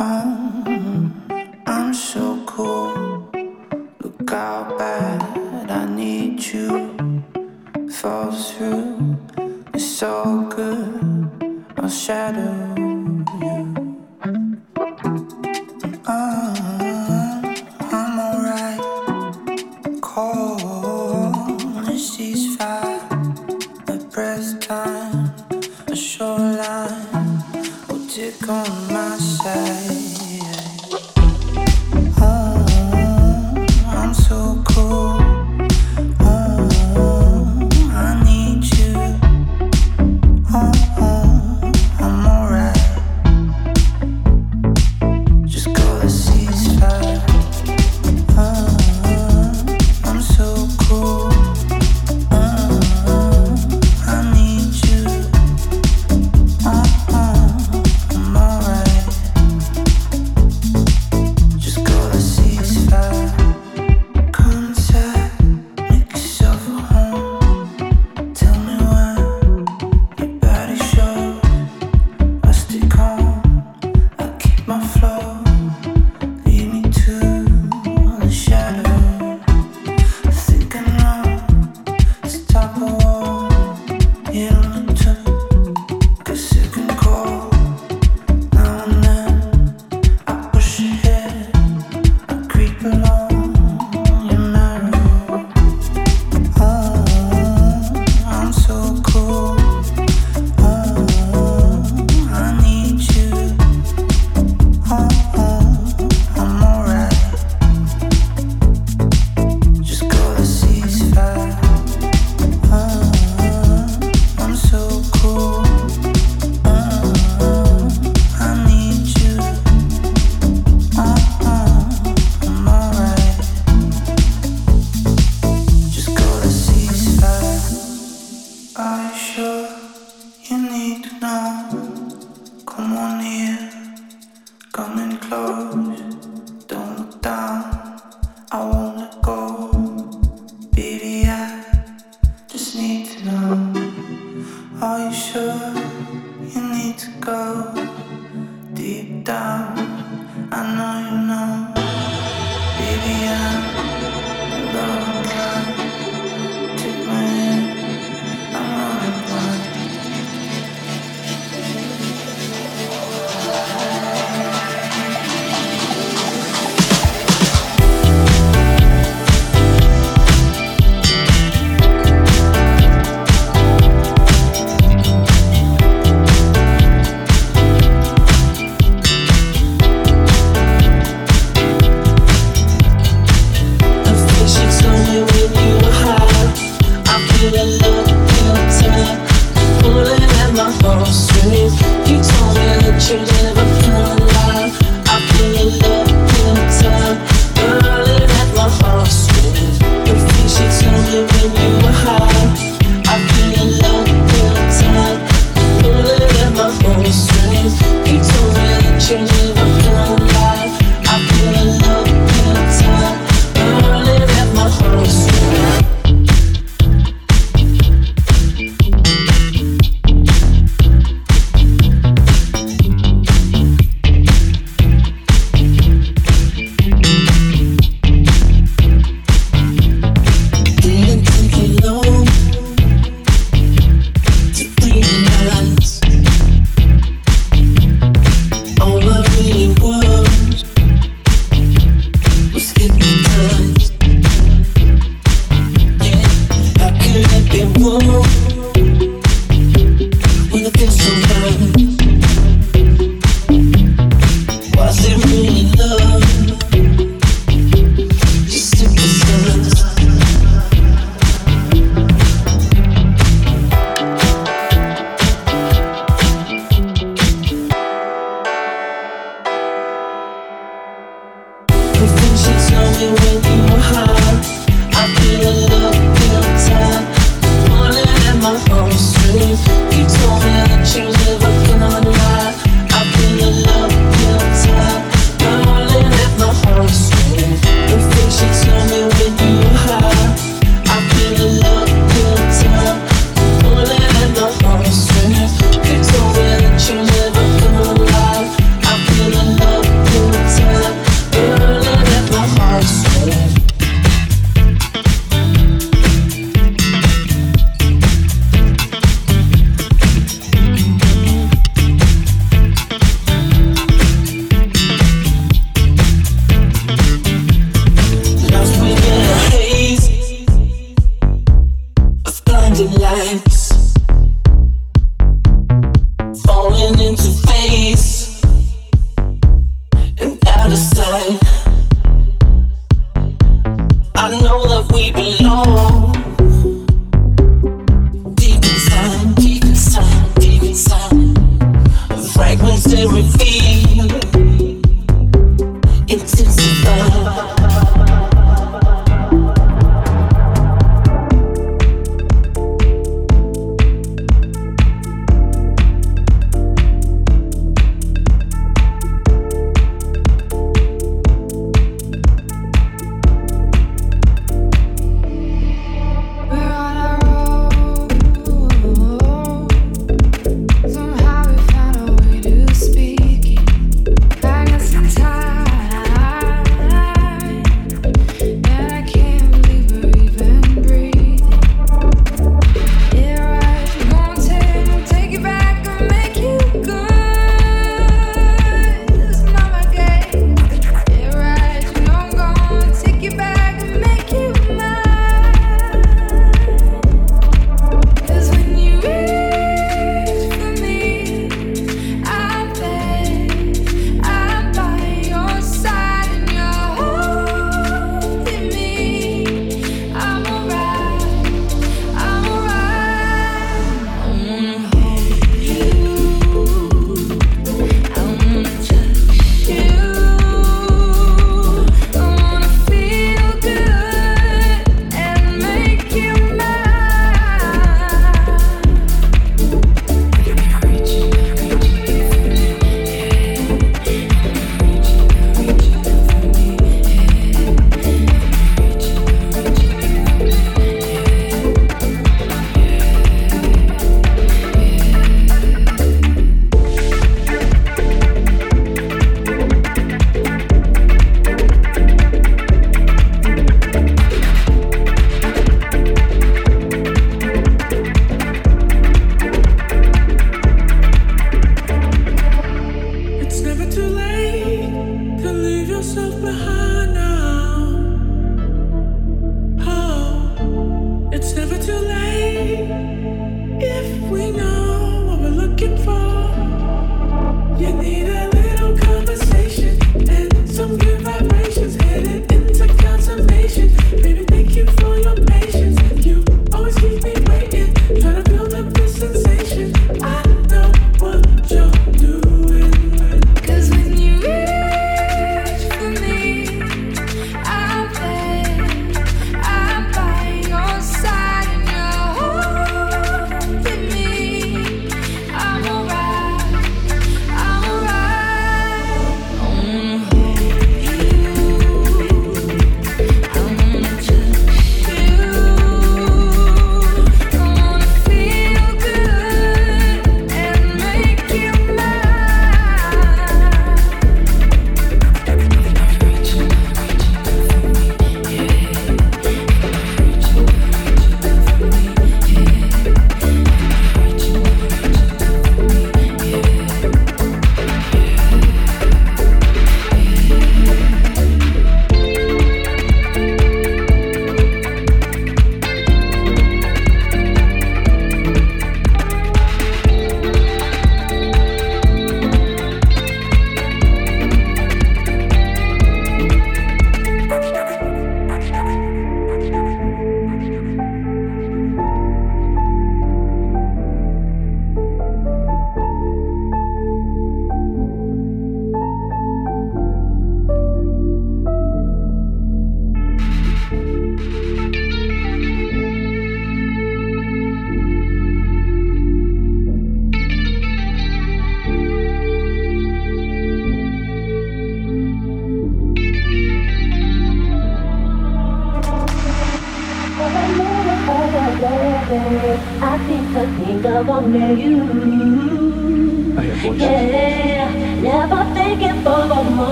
I 0.00 0.29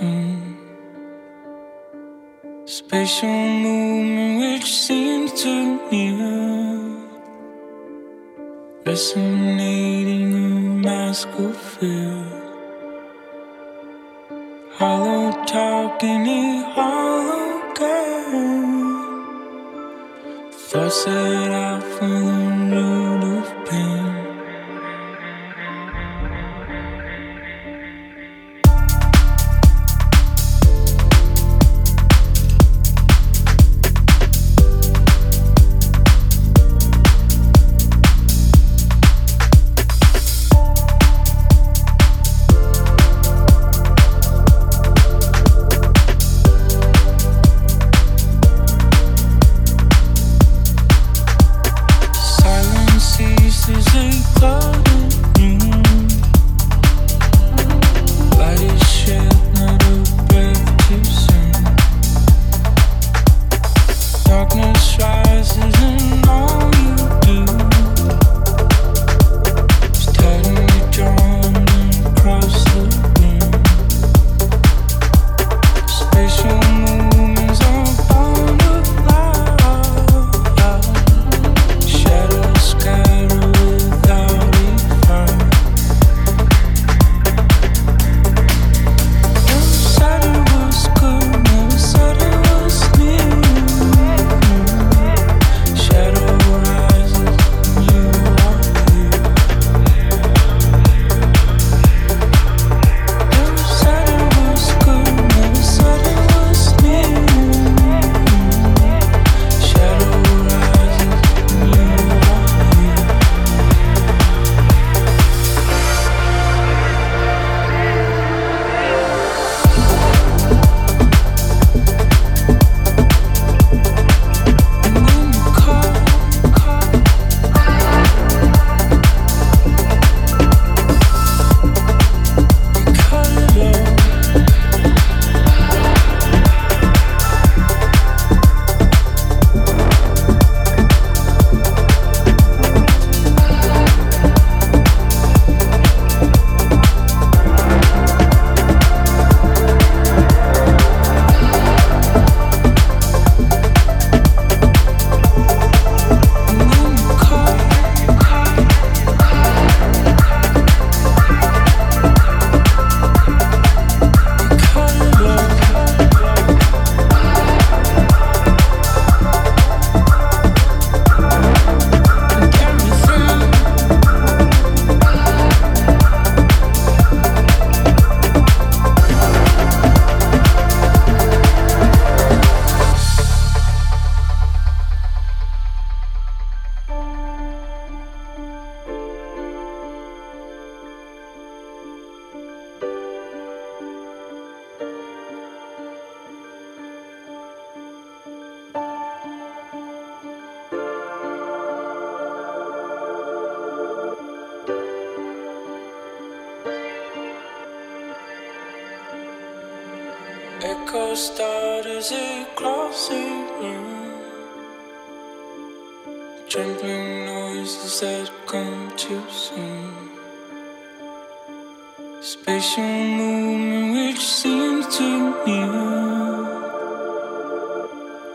motion. 0.00 0.56
Spatial 2.64 3.28
movement 3.28 4.40
which 4.40 4.70
seems 4.70 5.32
to 5.42 5.90
near, 5.90 7.06
resonating 8.84 10.34
a 10.34 10.48
mask 10.86 11.28
of 11.38 11.56
fear. 11.56 12.24
Hollow 14.72 15.44
talk 15.44 16.02
in 16.02 16.26
a 16.26 16.72
hollow 16.74 17.72
gun. 17.74 19.16
Thoughts 20.50 21.04
that 21.04 21.50
out 21.52 21.82
for 21.82 22.08
the 22.08 22.45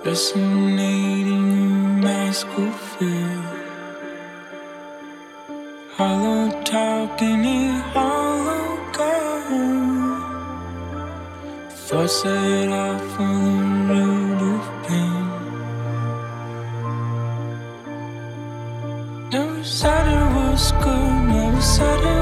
resonating 0.03 1.51
in 1.51 2.01
my 2.01 2.31
school 2.31 2.71
field. 2.71 3.45
Hollow 5.95 6.49
talking 6.63 7.45
in 7.45 7.75
hollow 7.93 8.77
gown. 8.97 10.21
Thoughts 11.69 12.23
set 12.23 12.69
off 12.69 13.19
on 13.19 13.87
the 13.87 13.93
road 13.93 14.41
of 14.55 14.65
pain. 14.87 15.25
Never 19.31 19.63
said 19.63 20.07
it 20.07 20.27
was 20.35 20.71
good, 20.71 21.13
never 21.29 21.61
said 21.61 22.03
it. 22.03 22.20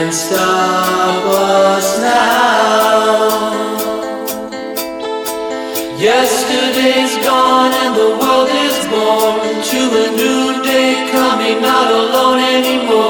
can't 0.00 0.14
stop 0.14 1.24
us 1.26 1.98
now. 1.98 3.30
Yesterday's 5.98 7.16
gone 7.26 7.72
and 7.82 7.94
the 7.94 8.10
world 8.20 8.48
is 8.48 8.76
born 8.88 9.40
to 9.70 9.80
a 10.04 10.06
new 10.16 10.62
day 10.64 11.06
coming, 11.12 11.60
not 11.60 11.92
alone 11.92 12.38
anymore. 12.38 13.09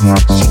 Wow. 0.00 0.47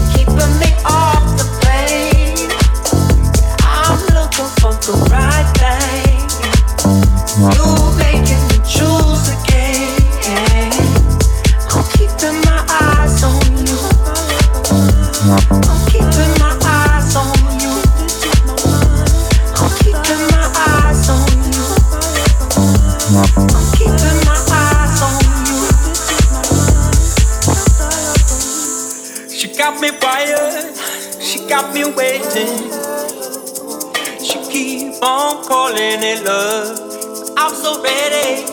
in 35.94 36.24
love. 36.26 37.32
I'm 37.38 37.54
so 37.54 37.82
ready 37.82 38.46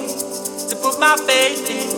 to 0.69 0.77
put 0.77 1.01
my 1.01 1.17
faith 1.17 1.69
in. 1.69 1.91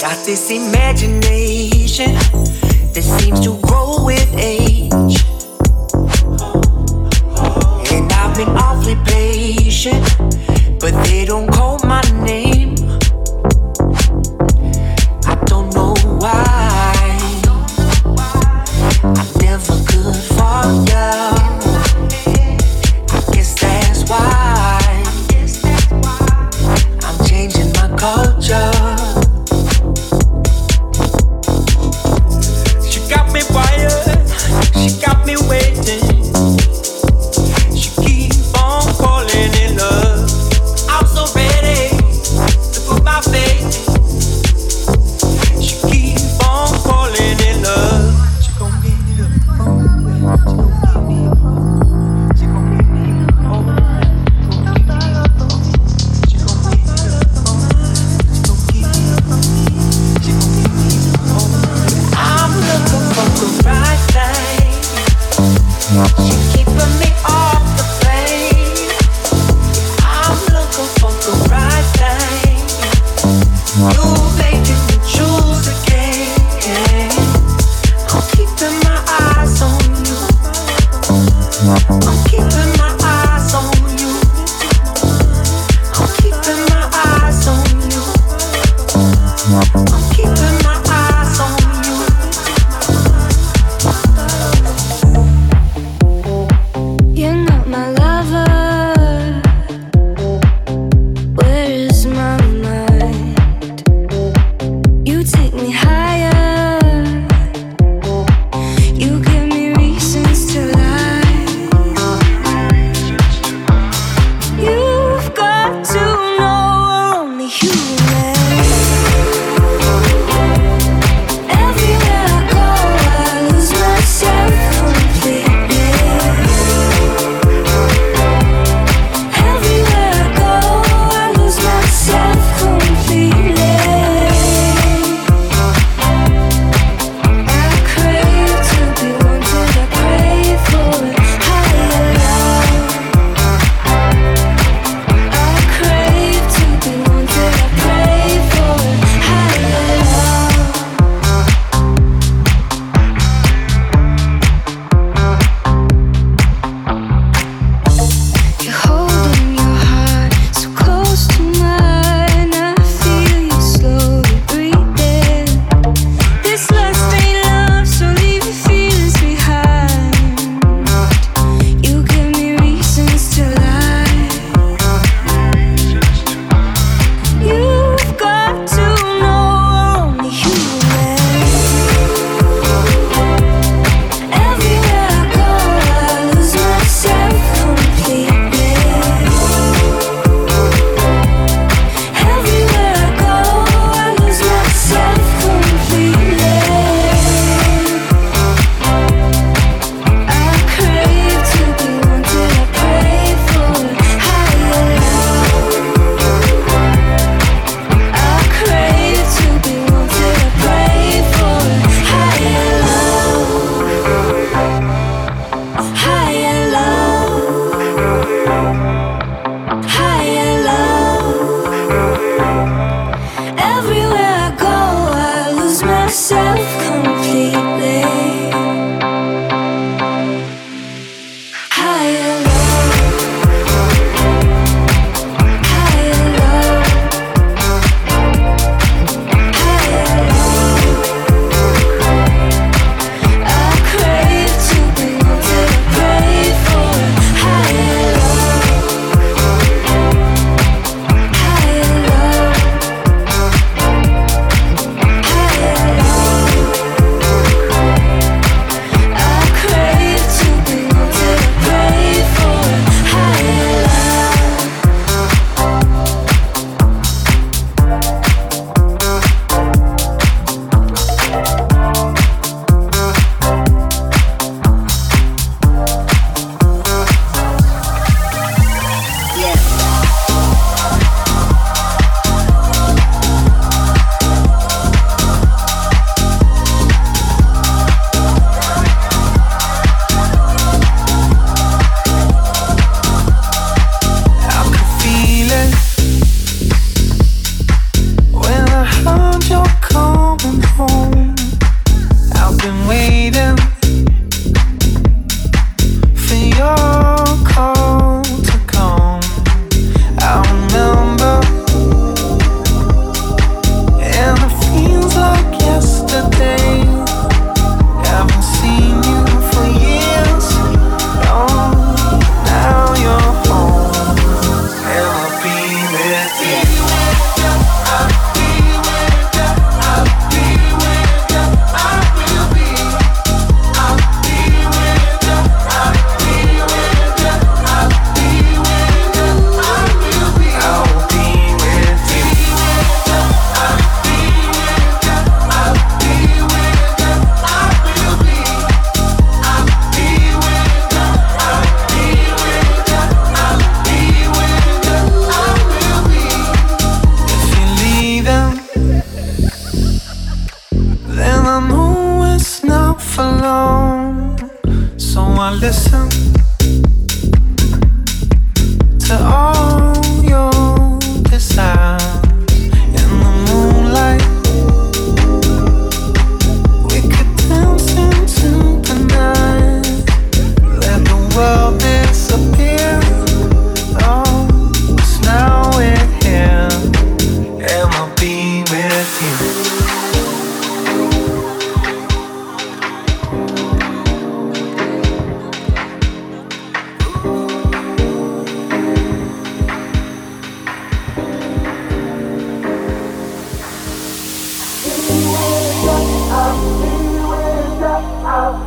Got 0.00 0.24
this 0.24 0.50
imagination 0.50 2.14
that 2.94 3.02
seems 3.02 3.40
to 3.40 3.58
grow 3.60 4.04
with 4.04 4.32
age. 4.36 5.24
And 7.92 8.12
I've 8.12 8.36
been 8.36 8.48
awfully 8.56 8.96
patient, 9.04 10.02
but 10.80 10.92
they 11.04 11.24
don't 11.26 11.52
call 11.52 11.78
my 11.84 12.00
name. 12.24 12.43